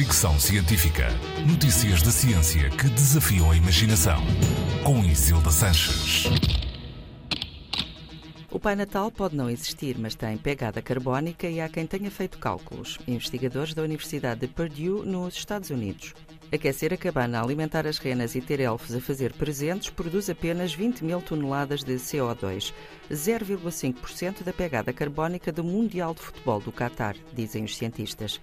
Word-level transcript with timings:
Fricção 0.00 0.40
Científica. 0.40 1.08
Notícias 1.46 2.00
da 2.00 2.10
ciência 2.10 2.70
que 2.70 2.88
desafiam 2.88 3.50
a 3.50 3.54
imaginação. 3.54 4.18
Com 4.82 5.04
Isilda 5.04 5.50
Sanches. 5.50 6.24
O 8.50 8.58
Pai 8.58 8.74
Natal 8.74 9.12
pode 9.12 9.36
não 9.36 9.50
existir, 9.50 9.98
mas 9.98 10.14
tem 10.14 10.38
pegada 10.38 10.80
carbónica 10.80 11.46
e 11.46 11.60
há 11.60 11.68
quem 11.68 11.86
tenha 11.86 12.10
feito 12.10 12.38
cálculos. 12.38 12.98
Investigadores 13.06 13.74
da 13.74 13.82
Universidade 13.82 14.40
de 14.40 14.48
Purdue, 14.48 15.06
nos 15.06 15.36
Estados 15.36 15.68
Unidos. 15.68 16.14
Aquecer 16.52 16.92
a 16.92 16.96
cabana, 16.96 17.40
alimentar 17.40 17.86
as 17.86 17.98
renas 17.98 18.34
e 18.34 18.40
ter 18.40 18.58
elfos 18.58 18.92
a 18.92 19.00
fazer 19.00 19.32
presentes 19.32 19.88
produz 19.88 20.28
apenas 20.28 20.74
20 20.74 21.04
mil 21.04 21.22
toneladas 21.22 21.84
de 21.84 21.94
CO2, 21.94 22.74
0,5% 23.08 24.42
da 24.42 24.52
pegada 24.52 24.92
carbónica 24.92 25.52
do 25.52 25.62
Mundial 25.62 26.12
de 26.12 26.20
Futebol 26.20 26.58
do 26.58 26.72
Qatar, 26.72 27.14
dizem 27.32 27.62
os 27.62 27.76
cientistas. 27.76 28.40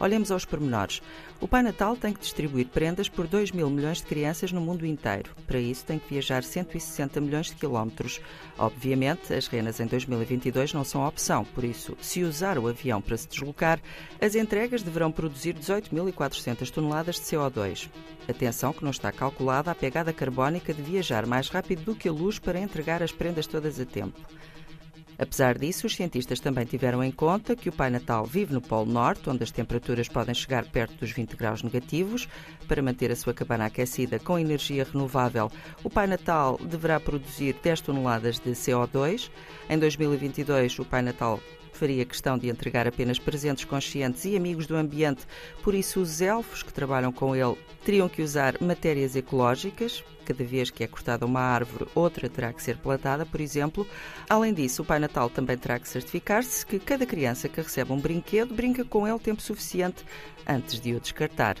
Olhemos 0.00 0.30
aos 0.30 0.46
pormenores. 0.46 1.02
O 1.38 1.46
Pai 1.46 1.62
Natal 1.62 1.94
tem 1.94 2.14
que 2.14 2.20
distribuir 2.20 2.68
prendas 2.68 3.10
por 3.10 3.26
2 3.26 3.52
mil 3.52 3.68
milhões 3.68 3.98
de 3.98 4.04
crianças 4.04 4.50
no 4.50 4.60
mundo 4.60 4.86
inteiro. 4.86 5.30
Para 5.46 5.58
isso, 5.58 5.84
tem 5.84 5.98
que 5.98 6.08
viajar 6.08 6.42
160 6.42 7.20
milhões 7.20 7.48
de 7.48 7.56
quilómetros. 7.56 8.18
Obviamente, 8.56 9.34
as 9.34 9.46
renas 9.46 9.78
em 9.78 9.84
2022 9.84 10.72
não 10.72 10.84
são 10.84 11.06
opção, 11.06 11.44
por 11.44 11.64
isso, 11.64 11.94
se 12.00 12.22
usar 12.22 12.56
o 12.56 12.66
avião 12.66 13.02
para 13.02 13.18
se 13.18 13.28
deslocar, 13.28 13.78
as 14.18 14.34
entregas 14.34 14.82
deverão 14.82 15.12
produzir 15.12 15.54
18.400 15.54 16.70
toneladas 16.70 17.16
de 17.16 17.22
CO2 17.22 17.49
CO2. 17.50 17.90
Atenção 18.28 18.72
que 18.72 18.84
não 18.84 18.90
está 18.90 19.10
calculada 19.10 19.70
a 19.70 19.74
pegada 19.74 20.12
carbónica 20.12 20.72
de 20.72 20.82
viajar 20.82 21.26
mais 21.26 21.48
rápido 21.48 21.84
do 21.84 21.94
que 21.94 22.08
a 22.08 22.12
luz 22.12 22.38
para 22.38 22.60
entregar 22.60 23.02
as 23.02 23.12
prendas 23.12 23.46
todas 23.46 23.80
a 23.80 23.84
tempo. 23.84 24.18
Apesar 25.20 25.58
disso, 25.58 25.86
os 25.86 25.94
cientistas 25.94 26.40
também 26.40 26.64
tiveram 26.64 27.04
em 27.04 27.10
conta 27.10 27.54
que 27.54 27.68
o 27.68 27.72
Pai 27.72 27.90
Natal 27.90 28.24
vive 28.24 28.54
no 28.54 28.60
Polo 28.62 28.90
Norte, 28.90 29.28
onde 29.28 29.44
as 29.44 29.50
temperaturas 29.50 30.08
podem 30.08 30.34
chegar 30.34 30.64
perto 30.64 30.94
dos 30.94 31.12
20 31.12 31.36
graus 31.36 31.62
negativos. 31.62 32.26
Para 32.66 32.80
manter 32.80 33.12
a 33.12 33.16
sua 33.16 33.34
cabana 33.34 33.66
aquecida 33.66 34.18
com 34.18 34.38
energia 34.38 34.82
renovável, 34.90 35.52
o 35.84 35.90
Pai 35.90 36.06
Natal 36.06 36.58
deverá 36.62 36.98
produzir 36.98 37.54
10 37.62 37.82
toneladas 37.82 38.38
de 38.38 38.52
CO2. 38.52 39.30
Em 39.68 39.78
2022, 39.78 40.78
o 40.78 40.86
Pai 40.86 41.02
Natal 41.02 41.38
faria 41.80 42.04
questão 42.04 42.36
de 42.36 42.48
entregar 42.48 42.86
apenas 42.86 43.18
presentes 43.18 43.64
conscientes 43.64 44.24
e 44.24 44.36
amigos 44.36 44.66
do 44.66 44.76
ambiente, 44.76 45.26
por 45.62 45.74
isso 45.74 46.00
os 46.00 46.20
elfos 46.20 46.62
que 46.62 46.72
trabalham 46.72 47.12
com 47.12 47.34
ele 47.34 47.56
teriam 47.84 48.08
que 48.08 48.22
usar 48.22 48.56
matérias 48.60 49.16
ecológicas. 49.16 50.04
Cada 50.24 50.44
vez 50.44 50.70
que 50.70 50.84
é 50.84 50.86
cortada 50.86 51.26
uma 51.26 51.40
árvore, 51.40 51.90
outra 51.92 52.28
terá 52.28 52.52
que 52.52 52.62
ser 52.62 52.76
plantada, 52.76 53.26
por 53.26 53.40
exemplo. 53.40 53.86
Além 54.28 54.54
disso, 54.54 54.82
o 54.82 54.84
Pai 54.84 55.00
Natal 55.10 55.28
também 55.28 55.58
terá 55.58 55.78
que 55.78 55.88
certificar-se 55.88 56.64
que 56.64 56.78
cada 56.78 57.04
criança 57.04 57.48
que 57.48 57.60
recebe 57.60 57.92
um 57.92 57.98
brinquedo 57.98 58.54
brinca 58.54 58.84
com 58.84 59.06
ele 59.06 59.18
tempo 59.18 59.42
suficiente 59.42 60.04
antes 60.46 60.80
de 60.80 60.94
o 60.94 61.00
descartar. 61.00 61.56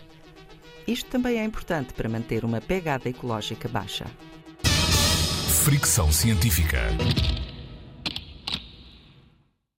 Isto 0.86 1.10
também 1.10 1.38
é 1.38 1.44
importante 1.44 1.92
para 1.92 2.08
manter 2.08 2.44
uma 2.44 2.60
pegada 2.60 3.08
ecológica 3.08 3.68
baixa. 3.68 4.06
Fricção 5.64 6.10
científica. 6.12 6.80